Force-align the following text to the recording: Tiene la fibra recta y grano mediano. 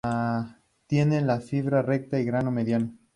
Tiene 0.87 1.21
la 1.21 1.39
fibra 1.41 1.83
recta 1.83 2.19
y 2.19 2.25
grano 2.25 2.49
mediano. 2.49 2.97